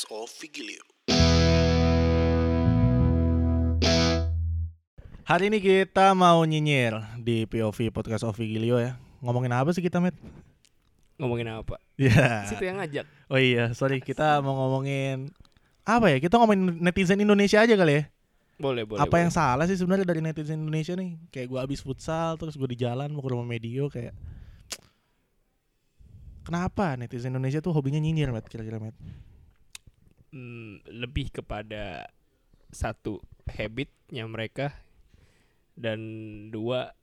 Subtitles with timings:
[0.00, 0.84] podcast of Vigilio.
[5.28, 8.96] Hari ini kita mau nyinyir di POV Podcast of Vigilio ya.
[9.20, 10.16] Ngomongin apa sih kita, Met?
[11.20, 11.76] ngomongin apa?
[12.00, 12.48] Ya.
[12.48, 13.04] Situ yang ngajak.
[13.28, 14.00] Oh iya, sorry.
[14.00, 15.36] Kita mau ngomongin
[15.84, 16.16] apa ya?
[16.16, 18.02] Kita ngomongin netizen Indonesia aja kali ya.
[18.56, 19.04] Boleh, boleh.
[19.04, 19.36] apa yang boleh.
[19.36, 21.20] salah sih sebenarnya dari netizen Indonesia nih?
[21.28, 24.16] Kayak gua habis futsal terus gue di jalan mau ke rumah medio kayak
[26.48, 28.48] Kenapa netizen Indonesia tuh hobinya nyinyir, Met?
[28.48, 28.96] Kira-kira, Met?
[30.30, 32.06] Hmm, lebih kepada
[32.70, 33.18] satu
[33.50, 34.70] habitnya mereka
[35.74, 35.98] dan
[36.54, 36.94] dua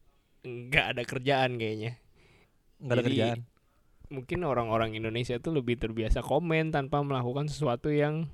[0.48, 2.00] nggak ada kerjaan kayaknya.
[2.80, 3.40] Enggak ada Jadi, kerjaan.
[4.08, 8.32] Mungkin orang-orang Indonesia tuh lebih terbiasa komen tanpa melakukan sesuatu yang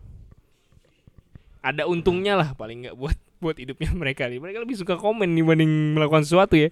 [1.64, 4.40] ada untungnya lah paling nggak buat buat hidupnya mereka nih.
[4.40, 6.70] Mereka lebih suka komen dibanding melakukan sesuatu ya.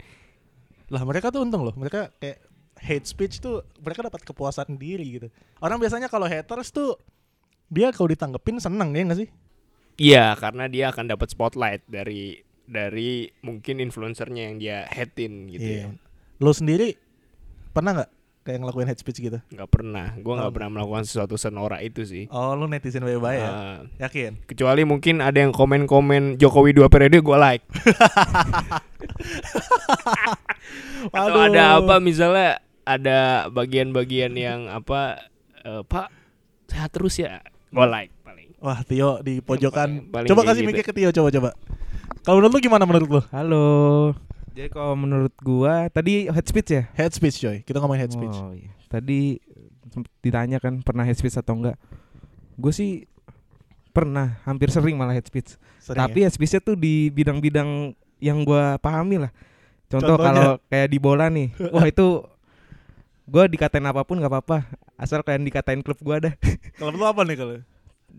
[0.94, 1.74] Lah mereka tuh untung loh.
[1.74, 2.40] Mereka kayak
[2.82, 5.28] hate speech tuh mereka dapat kepuasan diri gitu.
[5.60, 6.96] Orang biasanya kalau haters tuh
[7.72, 9.30] dia kalau ditanggepin seneng ya nggak sih?
[9.96, 15.78] Iya, karena dia akan dapat spotlight dari dari mungkin influencernya yang dia hatein gitu ya.
[15.88, 15.90] Iya.
[16.38, 16.96] Lo sendiri
[17.72, 18.10] pernah nggak
[18.42, 19.38] kayak ngelakuin hate speech gitu?
[19.48, 20.52] nggak pernah gue nggak Oh.
[20.52, 23.46] pernah melakukan sesuatu senorak itu sih Oh, lu netizen bye-bye ya?
[23.46, 24.42] Ah, Yakin?
[24.44, 27.62] kecuali mungkin ada yang komen-komen Jokowi dua periode gue like
[31.14, 35.22] atau ada apa misalnya ada bagian-bagian yang apa
[35.62, 36.08] eh, Pak
[36.66, 40.06] sehat terus ya gue like paling Wah, Tio di pojokan.
[40.06, 40.70] paling- paling coba kasih gitu.
[40.70, 41.50] mic ke Tio coba coba.
[42.22, 43.22] Kalau menurut lu gimana menurut lu?
[43.34, 43.68] Halo.
[44.54, 46.84] Jadi kalau menurut gua tadi head speech ya?
[46.94, 47.58] Hate speech coy.
[47.64, 48.38] Kita ngomongin hate speech.
[48.38, 48.70] Oh iya.
[48.86, 49.40] Tadi
[50.22, 51.80] ditanya kan pernah head speech atau enggak?
[52.54, 53.10] Gue sih
[53.90, 55.58] pernah, hampir sering malah head speech.
[55.82, 56.24] Sering Tapi ya?
[56.30, 59.32] head speechnya tuh di bidang-bidang yang gua pahami lah.
[59.90, 62.22] Contoh kalau kayak di bola nih, wah itu
[63.26, 64.70] gua dikatain apa pun nggak apa-apa,
[65.02, 66.34] asal kayak dikatain klub gua dah.
[66.80, 67.58] kalau lu apa nih kalau?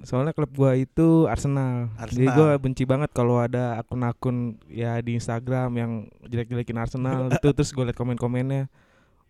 [0.02, 1.94] Soalnya klub gua itu Arsenal.
[2.10, 2.34] Jadi Arsenal.
[2.34, 5.92] gua benci banget kalau ada akun-akun ya di Instagram yang
[6.26, 8.66] jelek-jelekin Arsenal itu terus gue liat komen-komennya.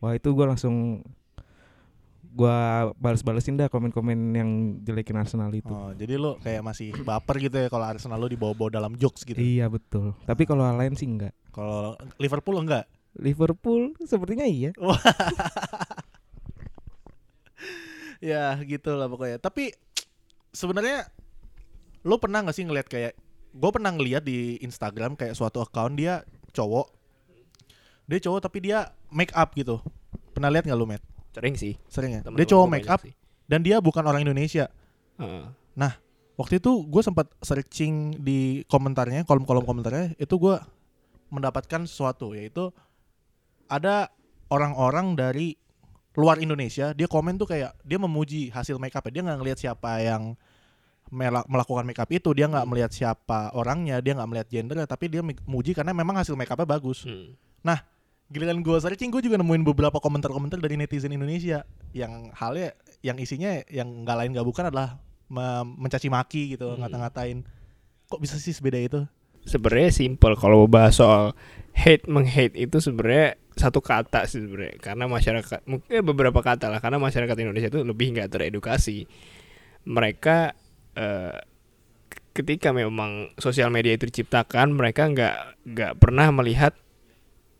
[0.00, 1.04] Wah, itu gua langsung
[2.32, 5.68] gua balas-balesin dah komen-komen yang jelekin Arsenal itu.
[5.68, 9.36] Oh, jadi lu kayak masih baper gitu ya kalau Arsenal lu dibawa-bawa dalam jokes gitu.
[9.36, 10.16] Iya, betul.
[10.24, 11.36] Tapi kalau lain sih enggak.
[11.52, 12.88] Kalau Liverpool enggak?
[13.20, 14.72] Liverpool sepertinya iya.
[18.22, 19.42] ya gitu lah pokoknya.
[19.42, 19.74] Tapi
[20.54, 21.10] sebenarnya
[22.06, 23.12] lo pernah nggak sih ngeliat kayak
[23.52, 26.22] gue pernah ngeliat di Instagram kayak suatu account dia
[26.54, 26.86] cowok.
[28.06, 29.82] Dia cowok tapi dia make up gitu.
[30.32, 31.02] Pernah lihat nggak lo Matt?
[31.34, 31.74] Sering sih.
[31.90, 32.20] Sering ya?
[32.22, 33.12] Dia Temen-temen cowok make up sih.
[33.50, 34.70] dan dia bukan orang Indonesia.
[35.18, 35.44] Heeh.
[36.32, 40.56] waktu itu gue sempat searching di komentarnya kolom-kolom komentarnya itu gue
[41.28, 42.72] mendapatkan sesuatu yaitu
[43.68, 44.08] ada
[44.48, 45.56] orang-orang dari
[46.12, 50.36] luar Indonesia dia komen tuh kayak dia memuji hasil makeup dia nggak ngelihat siapa yang
[51.08, 52.32] mela- melakukan makeup itu.
[52.32, 56.32] Dia nggak melihat siapa orangnya dia nggak melihat gendernya tapi dia memuji karena memang hasil
[56.32, 57.04] makeupnya bagus.
[57.04, 57.36] Hmm.
[58.32, 62.72] giliran gue searching gue juga nemuin beberapa komentar-komentar dari netizen Indonesia yang halnya
[63.04, 64.96] yang isinya yang nggak lain nggak bukan adalah
[65.28, 66.80] me- mencaci maki gitu Hmm.
[66.80, 67.44] ngata-ngatain.
[68.08, 69.04] Kok bisa sih sebeda itu?
[69.44, 71.36] Sebenarnya simple kalau bahas soal
[71.76, 74.78] hate menghate itu sebenarnya satu kata sih sebenarnya.
[74.80, 79.04] Karena masyarakat mungkin beberapa kata lah karena masyarakat Indonesia itu lebih nggak teredukasi.
[79.88, 80.54] Mereka
[80.96, 81.38] eh,
[82.32, 85.36] ketika memang sosial media itu diciptakan mereka nggak
[85.68, 86.72] nggak pernah melihat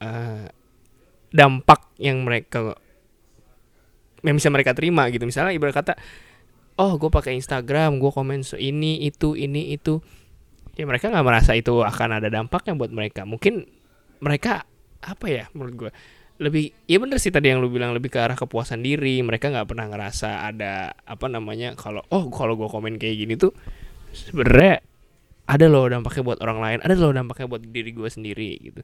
[0.00, 0.48] eh,
[1.32, 2.76] dampak yang mereka
[4.22, 5.26] yang bisa mereka terima gitu.
[5.28, 5.94] Misalnya ibarat kata
[6.80, 10.00] oh gue pakai Instagram gue komen so ini itu ini itu.
[10.72, 13.28] Ya mereka nggak merasa itu akan ada dampaknya buat mereka.
[13.28, 13.68] Mungkin
[14.22, 14.64] mereka
[15.02, 15.90] apa ya menurut gue
[16.42, 19.22] lebih ya bener sih tadi yang lu bilang lebih ke arah kepuasan diri.
[19.22, 23.54] Mereka nggak pernah ngerasa ada apa namanya kalau oh kalau gue komen kayak gini tuh
[24.10, 24.82] sebenarnya
[25.46, 28.82] ada loh dampaknya buat orang lain ada loh dampaknya buat diri gue sendiri gitu.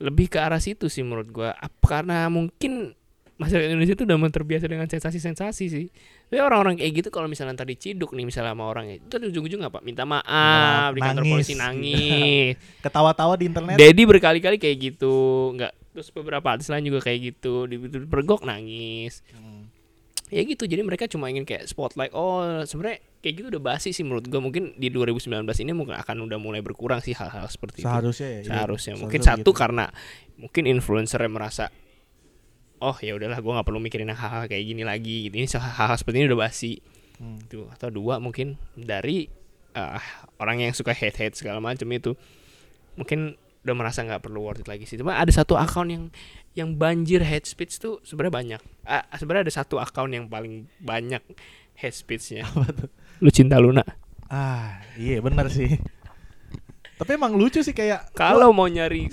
[0.00, 1.50] Lebih ke arah situ sih menurut gue
[1.84, 2.96] karena mungkin
[3.34, 5.86] masyarakat Indonesia tuh udah terbiasa dengan sensasi-sensasi sih
[6.34, 9.78] tapi orang-orang kayak gitu kalau misalnya tadi ciduk nih misalnya sama orang itu ujung-ujung apa
[9.80, 11.30] minta maaf di kantor Nangis.
[11.30, 15.14] polisi nangis ketawa-tawa di internet Dedi berkali-kali kayak gitu
[15.54, 19.70] nggak terus beberapa artis lain juga kayak gitu di pergok nangis Hmm.
[20.26, 24.02] ya gitu jadi mereka cuma ingin kayak spotlight oh sebenarnya kayak gitu udah basi sih
[24.02, 25.30] menurut gua mungkin di 2019
[25.62, 28.48] ini mungkin akan udah mulai berkurang sih hal-hal seperti itu seharusnya ya iya.
[28.50, 29.60] seharusnya mungkin Seharusnya satu begitu.
[29.62, 29.84] karena
[30.34, 31.70] mungkin influencer yang merasa
[32.84, 35.34] oh ya udahlah gua nggak perlu mikirin yang hal-hal kayak gini lagi gitu.
[35.40, 36.74] ini hal-hal seperti ini udah basi
[37.14, 37.38] Hmm.
[37.46, 39.30] Tuh, atau dua mungkin dari
[39.78, 40.02] ah,
[40.42, 42.18] orang yang suka hate hate segala macam itu
[42.98, 46.04] mungkin udah merasa nggak perlu worth it lagi sih cuma ada satu account yang
[46.58, 51.24] yang banjir hate speech tuh sebenarnya banyak Ah, sebenarnya ada satu account yang paling banyak
[51.80, 52.44] hate speech-nya.
[52.52, 52.88] Apa tuh?
[53.24, 53.80] Lu cinta Luna.
[54.28, 55.80] Ah, iya benar sih.
[57.00, 59.08] Tapi emang lucu sih kayak Kalau mau nyari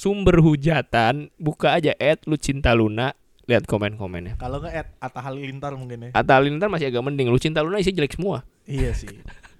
[0.00, 3.12] sumber hujatan, buka aja at lu cinta Luna,
[3.44, 4.40] lihat komen-komennya.
[4.40, 6.10] kalau nggak at Atta Halilintar mungkin ya.
[6.16, 7.28] Atta Halilintar masih agak mending.
[7.28, 8.40] Lu cinta Luna isi jelek semua.
[8.64, 9.12] Iya sih.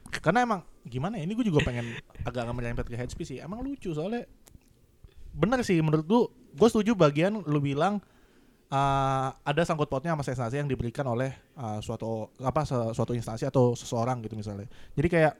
[0.09, 1.29] Karena emang gimana ya?
[1.29, 1.93] Ini gue juga pengen
[2.25, 3.39] agak agak merempet ke speech sih.
[3.45, 4.25] Emang lucu soalnya.
[5.37, 6.23] Bener sih menurut gue.
[6.57, 8.01] Gue setuju bagian lu bilang
[8.73, 12.65] uh, ada sangkut pautnya sama sensasi yang diberikan oleh uh, suatu apa
[12.97, 14.67] suatu instansi atau seseorang gitu misalnya.
[14.97, 15.35] Jadi kayak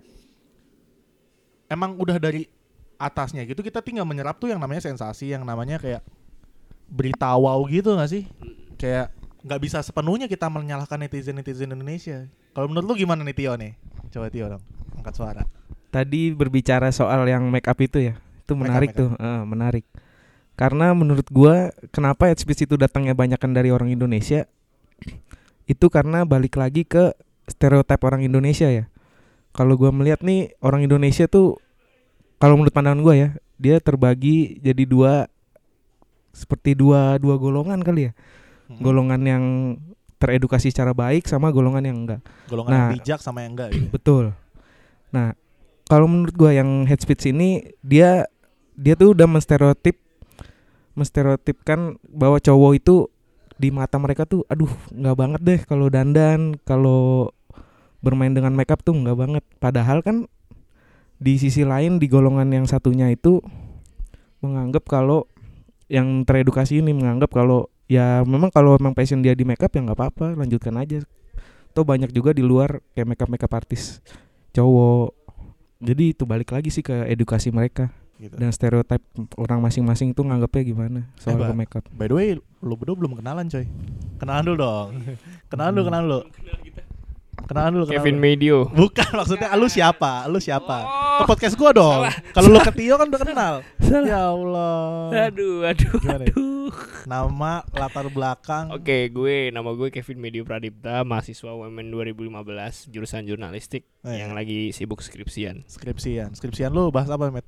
[1.71, 2.60] emang udah dari
[3.01, 6.05] atasnya gitu kita tinggal menyerap tuh yang namanya sensasi yang namanya kayak
[6.91, 8.29] berita wow gitu gak sih?
[8.77, 12.29] Kayak nggak bisa sepenuhnya kita menyalahkan netizen netizen Indonesia.
[12.53, 13.73] Kalau menurut lu gimana nih Tio nih?
[14.13, 14.63] Coba Tio dong,
[15.01, 15.43] angkat suara.
[15.89, 19.01] Tadi berbicara soal yang make up itu ya, itu Make up, menarik make up.
[19.01, 19.85] tuh, eh, menarik.
[20.61, 24.45] Karena menurut gua kenapa hate speech itu datangnya banyakan dari orang Indonesia?
[25.73, 27.17] Itu karena balik lagi ke
[27.49, 28.93] stereotip orang Indonesia ya.
[29.57, 31.57] Kalau gua melihat nih orang Indonesia tuh
[32.41, 33.29] kalau menurut pandangan gua ya,
[33.61, 35.29] dia terbagi jadi dua
[36.33, 38.13] seperti dua dua golongan kali ya.
[38.71, 38.81] Mm-mm.
[38.81, 39.45] Golongan yang
[40.17, 42.21] teredukasi secara baik sama golongan yang enggak.
[42.49, 42.93] golongan yang Nah.
[42.97, 43.89] bijak sama yang enggak gitu.
[43.93, 44.25] Betul.
[45.13, 45.37] Nah,
[45.85, 48.25] kalau menurut gua yang hate speech ini dia
[48.73, 50.01] dia tuh udah menstereotip
[50.97, 52.97] menstereotipkan bahwa cowok itu
[53.61, 57.29] di mata mereka tuh aduh nggak banget deh kalau dandan, kalau
[58.01, 59.45] bermain dengan makeup tuh nggak banget.
[59.61, 60.25] Padahal kan
[61.21, 63.45] di sisi lain di golongan yang satunya itu
[64.41, 65.29] menganggap kalau
[65.93, 69.99] yang teredukasi ini menganggap kalau ya memang kalau memang passion dia di makeup ya nggak
[69.99, 71.05] apa-apa lanjutkan aja
[71.71, 74.03] Tuh banyak juga di luar kayak makeup makeup artis
[74.51, 75.15] cowok
[75.79, 78.37] jadi itu balik lagi sih ke edukasi mereka gitu.
[78.37, 79.01] dan stereotip
[79.41, 82.29] orang masing-masing tuh nganggapnya gimana soal ke makeup By the way,
[82.61, 83.65] lu berdua belum kenalan coy.
[84.21, 84.89] Kenalan dulu dong.
[85.51, 86.21] kenalan dulu, kenalan dulu.
[87.51, 88.23] Kenalan dulu, kenalan Kevin dulu.
[88.23, 88.57] Medio.
[88.71, 90.31] Bukan maksudnya lu siapa?
[90.31, 90.77] Lu siapa?
[90.81, 91.19] Oh.
[91.19, 92.07] Ke podcast gua dong.
[92.31, 93.55] Kalau lu ke Tio kan udah kenal.
[93.83, 94.07] Salah.
[94.07, 95.27] Ya Allah.
[95.27, 96.31] Aduh, aduh, Gimana ya?
[96.31, 96.71] aduh.
[97.03, 98.71] Nama, latar belakang.
[98.71, 102.31] Oke, gue nama gue Kevin Medio Pradipta, mahasiswa UMN 2015,
[102.87, 104.23] jurusan jurnalistik Oh, iya.
[104.23, 105.67] yang lagi sibuk skripsian.
[105.67, 106.31] Skripsian.
[106.31, 107.43] Skripsian lu bahas apa, Met?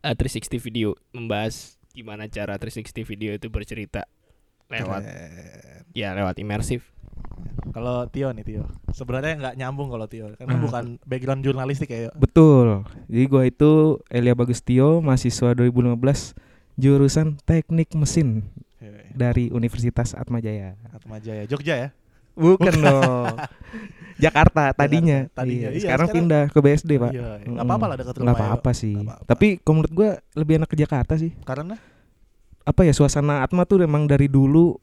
[0.00, 4.08] Eh, 360 video membahas gimana cara 360 video itu bercerita
[4.66, 5.84] lewat Keren.
[5.92, 6.88] ya lewat imersif.
[7.72, 8.64] Kalau Tio nih Tio.
[8.90, 10.62] Sebenarnya nggak nyambung kalau Tio karena Hmm.
[10.62, 12.12] bukan background jurnalistik ya.
[12.14, 13.72] betul jadi gua itu
[14.06, 16.36] Elia Bagustio mahasiswa 2015
[16.74, 18.44] jurusan teknik mesin
[19.10, 21.88] dari Universitas Atmajaya Atma Jaya, Jogja ya.
[22.32, 23.36] bukan dong
[24.14, 25.68] Jakarta tadinya, tadinya.
[25.68, 28.24] Iya, Iya, sekarang, sekarang- pindah ke BSD pak Iya, nggak apa-apa lah dekat rumah.
[28.26, 28.44] nggak ya.
[28.46, 29.24] apa-apa sih Nggak apa-apa.
[29.26, 31.76] tapi kalau menurut gua lebih enak ke Jakarta sih Karena
[32.62, 34.76] apa ya suasana Atma tuh emang dari dulu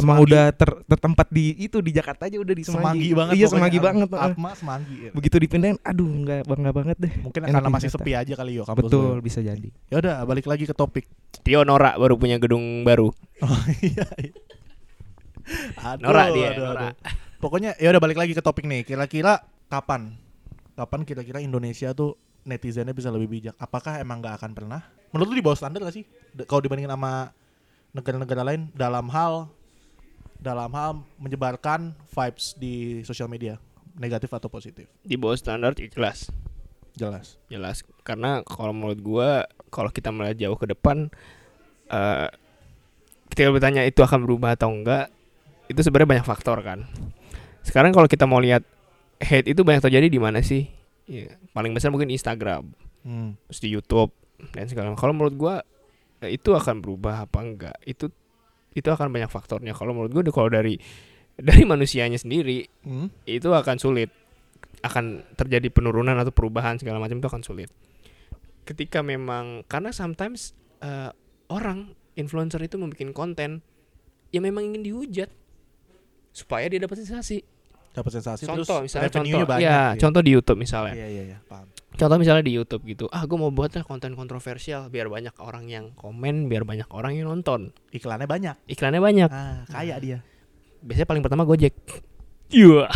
[0.00, 0.24] emang Semanggi.
[0.26, 3.32] udah ter- tertempat di itu di Jakarta aja udah di semanggi Semanggi, banget.
[3.34, 4.08] iya semanggi banget.
[4.10, 4.96] Atma semanggi.
[4.98, 5.10] ya.
[5.10, 8.64] begitu dipindahin aduh nggak bangga banget deh Mungkin Enak karena masih sepi aja kali yo
[8.64, 9.20] kampus betul lu.
[9.20, 11.04] bisa jadi Ya udah balik lagi ke topik.
[11.40, 13.12] Tio Nora baru punya gedung baru.
[13.38, 14.06] Oh iya.
[14.16, 14.32] iya.
[15.86, 16.80] Aduh, Nora dia, aduh, Nora.
[16.86, 16.94] aduh.
[17.38, 18.82] Pokoknya ya udah balik lagi ke topik nih.
[18.82, 20.14] Kira-kira kapan?
[20.72, 23.54] Kapan kira-kira Indonesia tuh netizennya bisa lebih bijak?
[23.56, 24.80] Apakah emang nggak akan pernah?
[25.10, 26.04] Menurut lu di bawah standar gak sih?
[26.44, 27.34] Kalau dibandingin sama
[27.90, 29.50] negara-negara lain dalam hal
[30.40, 33.60] dalam hal menyebarkan vibes di sosial media
[34.00, 36.32] negatif atau positif Di bawah standar ya jelas.
[37.48, 39.28] jelas karena kalau menurut gua
[39.70, 41.12] kalau kita melihat jauh ke depan
[41.92, 42.28] eh
[43.30, 45.08] ketika bertanya itu akan berubah atau enggak
[45.70, 46.82] itu sebenarnya banyak faktor kan.
[47.62, 48.66] Sekarang kalau kita mau lihat
[49.22, 50.66] hate itu banyak terjadi di mana sih?
[51.06, 52.74] Ya, paling besar mungkin Instagram,
[53.06, 53.38] hmm.
[53.46, 54.10] terus di YouTube
[54.50, 54.98] dan segala macam.
[54.98, 55.54] Kalau menurut gua
[56.26, 57.76] eh, itu akan berubah apa enggak?
[57.86, 58.10] Itu
[58.74, 59.74] itu akan banyak faktornya.
[59.74, 60.78] Kalau menurut gua kalau dari
[61.40, 63.08] dari manusianya sendiri Hmm?
[63.24, 64.12] itu akan sulit
[64.80, 67.68] akan terjadi penurunan atau perubahan segala macam itu akan sulit
[68.64, 70.52] ketika memang karena sometimes
[70.84, 71.10] eh,
[71.50, 73.64] orang influencer itu membuat konten
[74.30, 75.28] yang memang ingin dihujat
[76.30, 77.42] supaya dia dapat sensasi
[77.90, 80.00] dapat sensasi contoh terus misalnya contoh banyak ya gitu.
[80.06, 83.36] contoh di YouTube misalnya iya iya iya paham contoh misalnya di YouTube gitu ah gue
[83.36, 87.74] mau buat lah konten kontroversial biar banyak orang yang komen biar banyak orang yang nonton
[87.90, 90.18] iklannya banyak iklannya banyak ah kaya dia
[90.80, 91.74] biasanya paling pertama Gojek
[92.54, 92.86] iya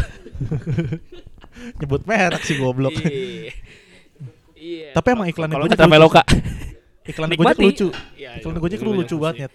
[1.82, 3.52] nyebut merek sih goblok Iya.
[4.64, 4.96] Iya.
[4.96, 6.22] Tapi emang iklannya Gojek kata lucu Veloka.
[7.04, 7.44] iklan Nikmati.
[7.44, 9.50] Gojek lucu Iya, iklan iya, Gojek itu lu banyak lucu banget.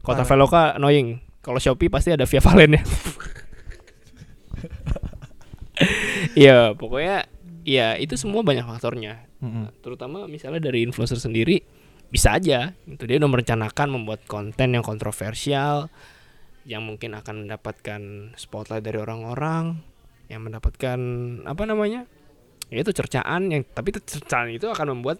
[0.00, 0.22] Kota.
[0.24, 1.20] Veloka annoying.
[1.44, 2.82] Kalau Shopee pasti ada Via Valen ya.
[6.34, 7.26] Iya, pokoknya
[7.64, 9.24] ya itu semua banyak faktornya.
[9.40, 9.70] Mm-mm.
[9.80, 11.62] Terutama misalnya dari influencer sendiri
[12.14, 15.90] bisa aja gitu dia udah merencanakan membuat konten yang kontroversial
[16.62, 19.82] yang mungkin akan mendapatkan spotlight dari orang-orang
[20.30, 20.98] yang mendapatkan
[21.42, 22.06] apa namanya
[22.70, 25.18] ya itu cercaan yang tapi itu cercaan itu akan membuat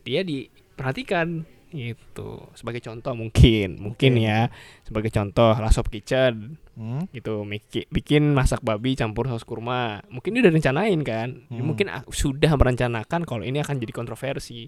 [0.00, 4.22] dia diperhatikan gitu sebagai contoh mungkin mungkin Oke.
[4.22, 4.46] ya
[4.80, 7.06] sebagai contoh Last of Kitchen Hmm?
[7.10, 7.46] gitu
[7.88, 11.66] bikin masak babi campur saus kurma mungkin dia udah rencanain kan Dia Hmm.
[11.66, 14.66] mungkin ah, sudah merencanakan kalau ini akan jadi kontroversi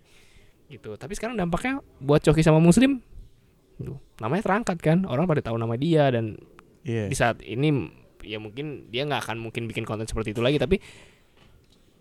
[0.66, 3.02] gitu tapi sekarang dampaknya buat Coki sama Muslim
[3.76, 3.98] gitu.
[4.18, 6.38] namanya terangkat kan orang pada tahu nama dia dan
[6.82, 7.10] Iya.
[7.10, 7.90] di saat ini
[8.22, 10.78] ya mungkin dia nggak akan mungkin bikin konten seperti itu lagi tapi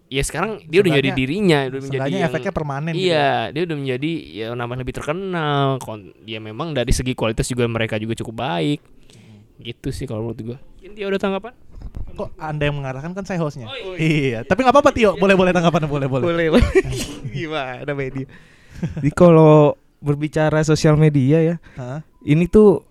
[0.05, 3.05] ya sekarang dia udah menjadi Seenggaknya- dirinya udah menjadi yang efeknya permanen gitu.
[3.05, 7.65] iya dia udah menjadi ya namanya lebih terkenal kon ya memang dari segi kualitas juga
[7.65, 8.79] mereka juga cukup baik
[9.57, 11.53] gitu sih kalau menurut gua dia udah tanggapan
[12.15, 13.67] Kok anda yang mengarahkan kan saya hostnya?
[13.67, 14.43] Oh, Iya.
[14.43, 15.19] Tapi nggak apa-apa Tio.
[15.19, 16.24] Boleh boleh tanggapan boleh boleh.
[16.24, 16.71] boleh boleh.
[17.35, 18.24] gimana media
[18.95, 22.00] jadi kalau berbicara sosial media ya Hah?
[22.21, 22.83] ini tuh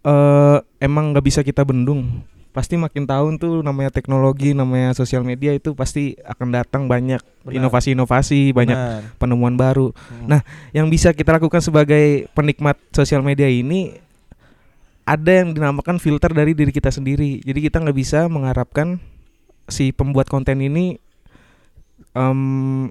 [0.00, 5.54] eh emang nggak bisa kita bendung pasti makin tahun tuh namanya teknologi namanya sosial media
[5.54, 9.02] itu pasti akan datang banyak inovasi-inovasi banyak Benar.
[9.22, 10.26] penemuan baru Hmm.
[10.26, 10.40] Nah,
[10.74, 13.96] yang bisa kita lakukan sebagai penikmat sosial media ini
[15.06, 17.42] ada yang dinamakan filter dari diri kita sendiri.
[17.42, 19.02] Jadi kita nggak bisa mengharapkan
[19.66, 20.98] si pembuat konten ini
[22.14, 22.90] um,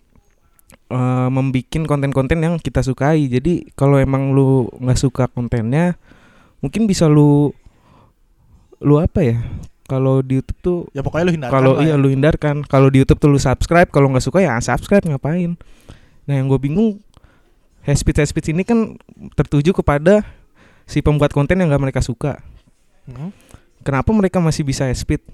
[1.29, 3.29] membuat konten-konten yang kita sukai.
[3.29, 5.95] Jadi kalau emang lu nggak suka kontennya,
[6.59, 7.53] mungkin bisa lu
[8.79, 9.37] lu apa ya?
[9.89, 12.01] Kalau di YouTube tuh ya pokoknya lu hindarkan kalau iya ya.
[12.01, 15.57] lu hindarkan kalau di YouTube tuh lu subscribe kalau nggak suka ya unsubscribe ngapain
[16.29, 17.01] nah yang gue bingung
[17.81, 19.01] hate speech ini kan
[19.33, 20.21] tertuju kepada
[20.85, 22.37] si pembuat konten yang nggak mereka suka
[23.09, 23.33] Hmm.
[23.81, 25.25] kenapa mereka masih bisa hate speech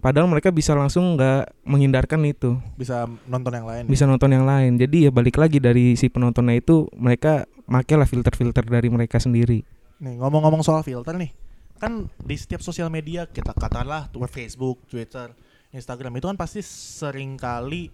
[0.00, 3.84] padahal mereka bisa langsung nggak menghindarkan itu bisa nonton yang lain.
[3.84, 8.64] bisa nonton yang lain jadi ya balik lagi dari si penontonnya itu mereka makailah filter-filter
[8.64, 9.68] dari mereka sendiri
[10.00, 11.36] Nih ngomong-ngomong soal filter nih,
[11.76, 15.32] kan di setiap sosial media kita katakanlah tuh Facebook, Twitter,
[15.70, 17.92] Instagram itu kan pasti sering kali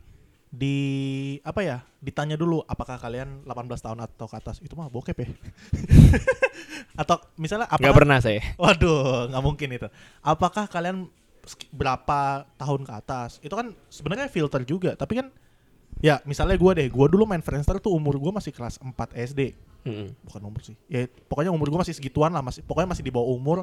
[0.52, 0.76] di
[1.48, 4.60] apa ya ditanya dulu apakah kalian 18 tahun atau ke atas?
[4.60, 5.28] Itu mah bokep ya.
[7.00, 8.44] Atau misalnya nggak apakah pernah saya.
[8.60, 9.88] Waduh nggak mungkin itu.
[10.20, 11.08] Apakah kalian
[11.72, 13.40] berapa tahun ke atas?
[13.40, 15.32] Itu kan sebenarnya filter juga tapi kan
[16.02, 19.54] ya misalnya gue deh gue dulu main Friendster tuh umur gue masih kelas 4 SD
[19.87, 20.14] Mm-mm.
[20.26, 20.75] bukan umur sih.
[20.90, 23.59] Ya pokoknya umur gue masih segituan lah masih pokoknya masih di bawah umur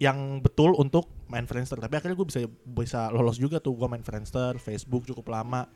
[0.00, 1.76] yang betul untuk main Friendster.
[1.80, 5.68] Tapi akhirnya gue bisa bisa lolos juga tuh gue main Friendster Facebook cukup lama.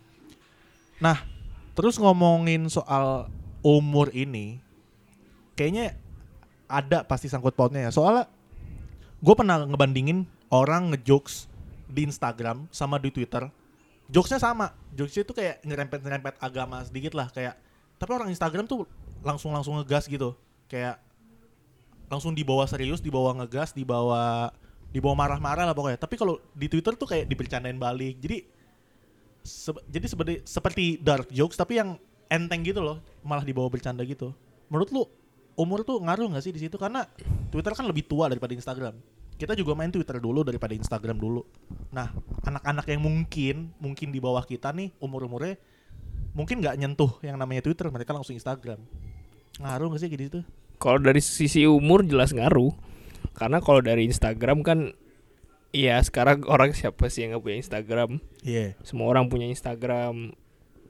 [1.00, 1.24] Nah
[1.72, 3.28] terus ngomongin soal
[3.64, 4.60] umur ini
[5.56, 5.96] kayaknya
[6.68, 7.90] ada pasti sangkut pautnya ya.
[7.92, 8.28] Soalnya
[9.20, 11.48] gue pernah ngebandingin orang ngejokes
[11.88, 13.48] di Instagram sama di Twitter
[14.10, 14.72] jokesnya sama.
[14.94, 17.56] Jokesnya itu kayak nyerempet nyerempet agama sedikit lah kayak
[17.96, 18.84] tapi orang Instagram tuh
[19.24, 20.36] langsung langsung ngegas gitu.
[20.68, 21.00] Kayak
[22.10, 24.52] langsung dibawa serius dibawa ngegas dibawa
[24.92, 25.98] dibawa marah-marah lah pokoknya.
[25.98, 28.20] Tapi kalau di Twitter tuh kayak dibercandain balik.
[28.20, 28.44] Jadi
[29.42, 31.96] se- jadi seperti seperti dark jokes tapi yang
[32.28, 34.32] enteng gitu loh malah dibawa bercanda gitu.
[34.68, 35.02] Menurut lu
[35.54, 36.76] umur tuh ngaruh nggak sih di situ?
[36.76, 37.06] Karena
[37.48, 38.98] Twitter kan lebih tua daripada Instagram
[39.34, 41.42] kita juga main Twitter dulu daripada Instagram dulu.
[41.90, 42.14] Nah
[42.46, 45.58] anak-anak yang mungkin mungkin di bawah kita nih umur-umurnya
[46.34, 48.78] mungkin nggak nyentuh yang namanya Twitter mereka langsung Instagram.
[49.58, 50.40] Ngaruh nggak sih gitu?
[50.78, 52.74] Kalau dari sisi umur jelas ngaruh.
[53.34, 54.94] Karena kalau dari Instagram kan
[55.74, 58.10] ya sekarang orang siapa sih yang nggak punya Instagram?
[58.46, 58.78] Iya.
[58.86, 60.34] Semua orang punya Instagram.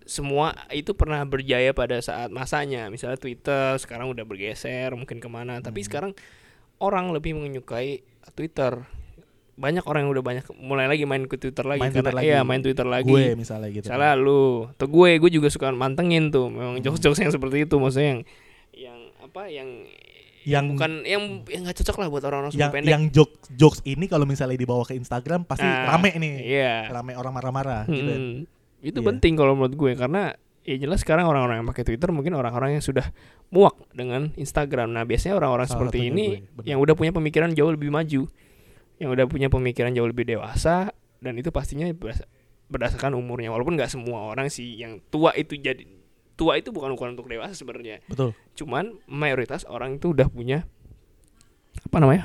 [0.05, 2.93] Semua itu pernah berjaya pada saat masanya.
[2.93, 5.65] Misalnya Twitter sekarang udah bergeser mungkin ke mana.
[5.65, 5.89] Tapi Hmm.
[5.89, 6.13] sekarang
[6.85, 8.85] orang lebih menyukai Twitter
[9.55, 12.27] banyak orang yang udah banyak mulai lagi main ke Twitter lagi Main karena Twitter lagi.
[12.27, 16.29] iya main Twitter lagi gue misalnya gitu Salah lu, atau gue, gue juga suka mantengin
[16.29, 16.83] tuh, memang Hmm.
[16.83, 18.21] jokes-jokes yang seperti itu, maksudnya yang,
[18.75, 19.69] yang apa, yang,
[20.43, 22.91] yang bukan, yang, yang nggak cocok lah buat orang-orang yang pendek.
[22.91, 26.91] yang joke jokes ini kalau misalnya dibawa ke Instagram pasti Ah, rame nih Iya.
[26.91, 28.19] rame orang marah-marah gitu ya.
[28.19, 28.35] Hmm.
[28.83, 29.07] Itu Iya.
[29.07, 32.85] penting kalau menurut gue karena ya jelas sekarang orang-orang yang pakai Twitter mungkin orang-orang yang
[32.85, 33.13] sudah
[33.53, 34.97] muak dengan Instagram.
[34.97, 38.27] Nah biasanya orang-orang seperti ini gue, yang udah punya pemikiran jauh lebih maju,
[38.97, 40.91] yang udah punya pemikiran jauh lebih dewasa
[41.21, 42.25] dan itu pastinya berdas-
[42.73, 43.53] berdasarkan umurnya.
[43.53, 45.85] Walaupun nggak semua orang sih yang tua itu jadi
[46.35, 48.03] tua itu bukan ukuran untuk dewasa sebenarnya.
[48.09, 50.67] betul Cuman mayoritas orang itu udah punya
[51.85, 52.25] apa namanya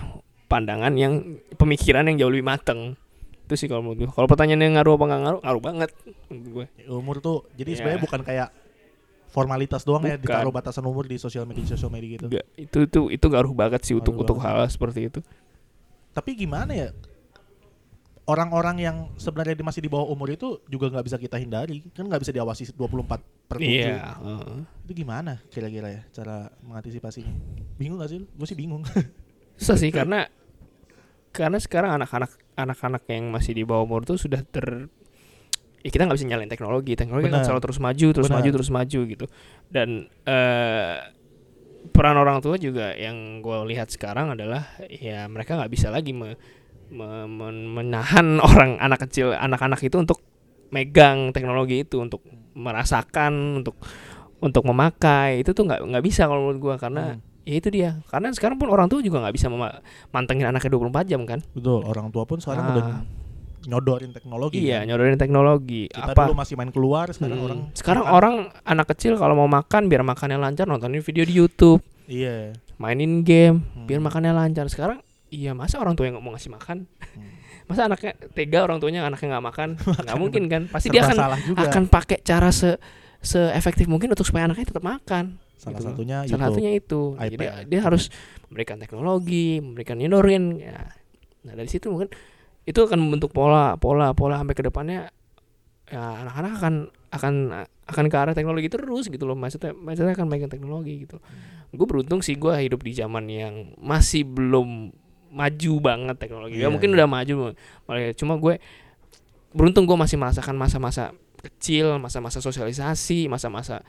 [0.49, 2.95] pandangan yang pemikiran yang jauh lebih mateng.
[3.49, 4.07] Itu sih kalau menurut gue.
[4.07, 5.89] Kalau pertanyaannya ngaruh apa nggak ngaruh, ngaruh banget
[6.29, 6.65] menurut gue.
[6.87, 7.77] umur tuh jadi Iya.
[7.79, 8.49] sebenarnya bukan kayak
[9.27, 10.21] formalitas doang ya Bukan.
[10.23, 13.81] ditaruh batasan umur di sosial media sosial media gitu Nggak, itu itu itu ngaruh banget
[13.83, 14.57] sih untuk Ngaruh untuk banget.
[14.57, 15.19] hal seperti itu.
[16.11, 16.89] tapi gimana ya
[18.25, 22.21] orang-orang yang sebenarnya masih di bawah umur itu juga nggak bisa kita hindari kan nggak
[22.21, 23.97] bisa diawasi 24 per 7 Iya.
[24.15, 24.57] heeh.
[24.85, 27.33] itu gimana kira-kira ya cara mengantisipasinya
[27.75, 28.81] bingung gak sih gue sih bingung
[29.55, 30.29] susah sih karena
[31.29, 34.91] karena sekarang anak-anak anak-anak yang masih di bawah umur tuh sudah ter
[35.79, 38.35] ya kita nggak bisa nyalain teknologi teknologi kan selalu terus maju terus Benar.
[38.43, 39.25] maju terus maju gitu
[39.71, 39.89] dan
[40.27, 40.95] eh
[41.95, 46.35] peran orang tua juga yang gue lihat sekarang adalah ya mereka nggak bisa lagi me-
[46.91, 50.19] me- men- menahan orang anak kecil anak-anak itu untuk
[50.69, 52.21] megang teknologi itu untuk
[52.53, 53.79] merasakan untuk
[54.43, 57.23] untuk memakai itu tuh nggak nggak bisa kalau menurut gua karena Hmm.
[57.49, 59.49] Ya itu dia karena sekarang pun orang tua juga nggak bisa
[60.07, 62.71] mantengin anaknya 24 jam kan Betul, orang tua pun sekarang Ah.
[62.71, 62.85] udah
[63.61, 64.55] nyodorin teknologi.
[64.61, 64.87] iya kan.
[64.87, 67.45] nyodorin teknologi Kita apa dulu masih main keluar, sekarang Hmm.
[67.45, 68.15] orang sekarang makan.
[68.15, 72.53] orang anak kecil kalau mau makan biar makannya lancar nontonin video di YouTube Iya.
[72.77, 73.83] mainin game Hmm.
[73.83, 77.29] biar makannya lancar sekarang iya masa orang tua yang mau ngasih makan Hmm.
[77.67, 79.69] masa anaknya tega orang tuanya anaknya nggak makan
[80.05, 81.17] nggak mungkin kan pasti Serba dia akan
[81.59, 82.77] akan pakai cara se
[83.19, 85.91] seefektif mungkin untuk supaya anaknya tetap makan salah gitu.
[85.91, 86.55] satunya salah YouTube.
[86.55, 87.01] satunya itu.
[87.19, 87.35] Jadi
[87.67, 88.03] dia harus
[88.47, 90.87] memberikan teknologi memberikan nyodorin ya.
[91.43, 92.07] Nah dari situ mungkin
[92.63, 95.11] itu akan membentuk pola pola pola sampai ke depannya
[95.89, 96.73] ya anak-anak akan
[97.09, 97.33] akan
[97.89, 99.35] akan ke arah teknologi terus gitu loh.
[99.35, 101.19] Maksudnya maksudnya akan megang teknologi gitu.
[101.75, 104.95] Gue beruntung sih gue hidup di zaman yang masih belum
[105.29, 106.57] maju banget teknologi.
[106.57, 107.03] Ya Iya, mungkin iya.
[107.03, 107.33] udah maju
[107.85, 108.57] malah cuma gue
[109.51, 111.11] beruntung gue masih merasakan masa-masa
[111.41, 113.81] kecil masa-masa sosialisasi masa-masa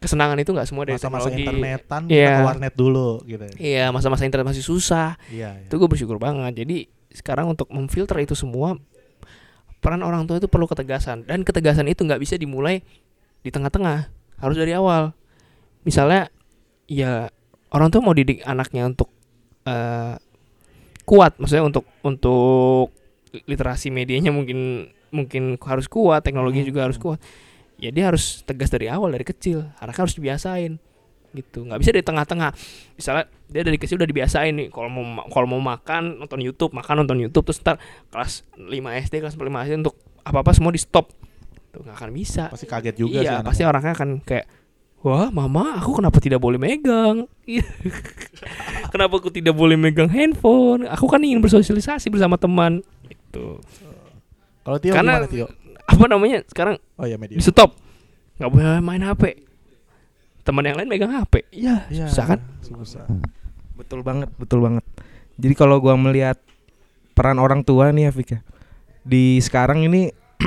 [0.00, 3.44] kesenangan itu nggak semua dari Masa-masa teknologi internetan kita ke warnet dulu gitu.
[3.44, 3.54] ya.
[3.60, 5.20] Iya, masa-masa internet masih susah.
[5.28, 5.68] Iya, iya.
[5.68, 6.64] Itu gue bersyukur banget.
[6.64, 8.80] Jadi sekarang untuk memfilter itu semua
[9.80, 12.84] peran orang tua itu perlu ketegasan dan ketegasan itu nggak bisa dimulai
[13.40, 15.16] di tengah-tengah, harus dari awal.
[15.82, 16.28] Misalnya,
[16.84, 17.32] ya
[17.72, 19.08] orang tua mau didik anaknya untuk
[19.64, 20.16] eh,
[21.04, 22.92] kuat, maksudnya untuk untuk
[23.46, 27.18] literasi medianya mungkin mungkin harus kuat, teknologi Hmm, juga harus kuat.
[27.80, 30.76] Ya dia harus tegas dari awal dari kecil, anaknya harus dibiasain
[31.30, 31.62] gitu.
[31.62, 32.50] Nggak bisa di tengah-tengah.
[32.94, 36.70] Misalnya dia dari kecil udah dibiasain nih kalau mau ma- kalau mau makan nonton YouTube
[36.70, 38.68] makan nonton YouTube terus ntar kelas 5
[39.00, 41.08] SD kelas 5 SD untuk apa apa semua di stop
[41.70, 42.50] tuh nggak akan bisa.
[42.50, 43.46] Pasti kaget juga sih iya anaknya.
[43.48, 44.46] pasti orangnya akan kayak
[45.00, 47.24] wah mama aku kenapa tidak boleh megang?
[48.92, 50.82] Kenapa aku tidak boleh megang handphone?
[50.84, 52.82] Aku kan ingin bersosialisasi bersama teman.
[53.06, 53.62] Gitu.
[54.60, 55.46] Kalau Tio Karena- gimana Tio?
[55.90, 57.34] Apa namanya sekarang Oh iya media.
[57.34, 57.74] di stop
[58.38, 59.22] nggak boleh main HP
[60.40, 63.04] teman yang lain megang HP iya Iya, susah kan Susah.
[63.74, 64.84] Betul banget, betul banget.
[65.34, 66.38] Jadi kalau gua melihat
[67.12, 68.40] peran orang tua nih ya Fik ya.
[69.02, 70.12] Di sekarang ini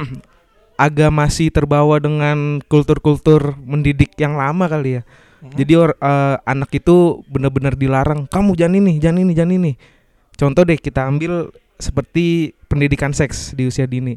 [0.79, 5.01] agak masih terbawa dengan kultur-kultur mendidik yang lama kali ya.
[5.41, 5.51] Mhm.
[5.53, 6.95] Jadi or- eh, anak itu
[7.27, 9.71] benar-benar dilarang, kamu jangan ini, jangan ini, jangan ini.
[10.33, 14.15] Contoh deh kita ambil seperti pendidikan seks di usia dini.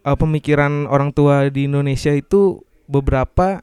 [0.00, 3.60] Eh, pemikiran orang tua di Indonesia itu beberapa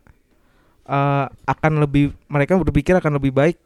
[0.85, 3.57] eh, akan lebih mereka berpikir akan lebih baik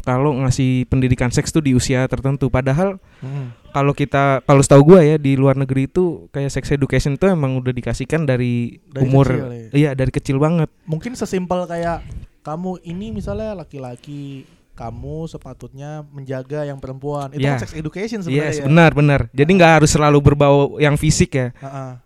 [0.00, 2.46] kalau ngasih pendidikan seks tuh di usia tertentu.
[2.48, 3.74] Padahal Mhm.
[3.74, 7.58] kalau kita kalau setahu gua ya di luar negeri itu kayak sex education itu emang
[7.58, 9.66] udah dikasihkan dari, Dari umur kecil ya.
[9.74, 10.70] iya dari kecil banget.
[10.86, 12.06] Mungkin sesimpel kayak
[12.40, 14.46] kamu ini misalnya laki-laki
[14.78, 17.34] kamu sepatutnya menjaga yang perempuan.
[17.34, 17.58] Itu Iya.
[17.58, 18.54] kan sex education sebenarnya.
[18.54, 18.70] Yes, ya.
[18.70, 19.20] benar benar.
[19.34, 21.50] Jadi nggak harus selalu berbau yang fisik ya.
[21.58, 21.98] Ha-ha.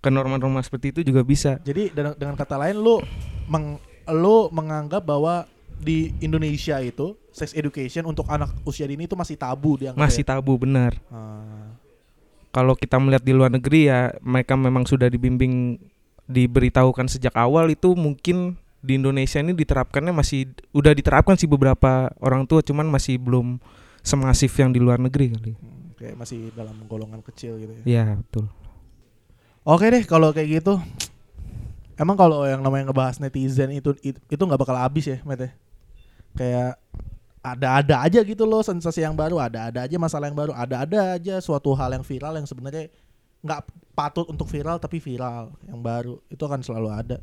[0.00, 1.60] Ke norma-norma seperti itu juga bisa.
[1.60, 3.04] Jadi dengan, dengan kata lain lu
[3.46, 3.76] meng,
[4.08, 5.44] lu menganggap bahwa
[5.76, 10.32] di Indonesia itu sex education untuk anak usia dini itu masih tabu dianggap Masih ya?
[10.32, 10.96] tabu benar.
[11.12, 11.76] Ah.
[12.48, 15.76] Kalau kita melihat di luar negeri ya mereka memang sudah dibimbing
[16.24, 22.46] diberitahukan sejak awal itu mungkin di Indonesia ini diterapkannya masih udah diterapkan sih beberapa orang
[22.46, 23.58] tua cuman masih belum
[24.06, 25.52] semasif yang di luar negeri kali.
[25.58, 27.82] Hmm, kayak masih dalam golongan kecil gitu ya.
[27.82, 28.46] Ya, betul.
[29.66, 30.78] Oke deh kalau kayak gitu.
[31.98, 35.50] Emang kalau yang namanya ngebahas netizen itu itu nggak bakal habis ya, Met ya?
[36.38, 36.72] Kayak
[37.42, 41.74] ada-ada aja gitu loh sensasi yang baru, ada-ada aja masalah yang baru, ada-ada aja suatu
[41.74, 42.90] hal yang viral yang sebenarnya
[43.42, 43.60] nggak
[43.94, 47.18] patut untuk viral tapi viral yang baru itu akan selalu ada.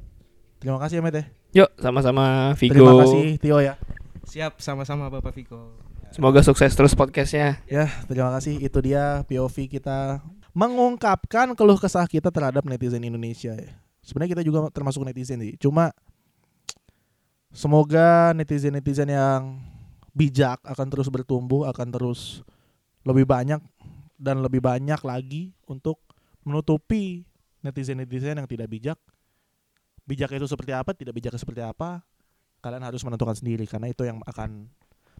[0.63, 1.23] Terima kasih ya Met ya.
[1.51, 3.75] yuk sama-sama Vigo Terima kasih Tio ya.
[4.23, 5.75] Siap sama-sama Bapak Viko.
[6.15, 8.63] semoga sukses terus podcastnya Ya, terima kasih.
[8.63, 10.23] Itu dia POV kita
[10.55, 13.75] mengungkapkan keluh kesah kita terhadap netizen Indonesia ya.
[14.07, 15.59] Sebenarnya kita juga termasuk netizen sih.
[15.59, 15.91] Cuma
[17.51, 19.59] semoga netizen-netizen yang
[20.15, 22.39] bijak akan terus bertumbuh, akan terus
[23.03, 23.59] lebih banyak
[24.15, 25.99] dan lebih banyak lagi untuk
[26.47, 27.27] menutupi
[27.59, 28.95] netizen-netizen yang tidak bijak.
[30.03, 32.03] Bijak itu seperti apa, tidak bijak seperti apa,
[32.59, 34.67] kalian harus menentukan sendiri karena itu yang akan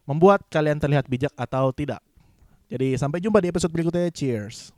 [0.04, 2.04] membuat kalian terlihat bijak atau tidak.
[2.68, 4.12] Jadi sampai jumpa di episode berikutnya.
[4.12, 4.76] Cheers.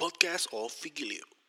[0.00, 1.39] Podcast of Vigilio.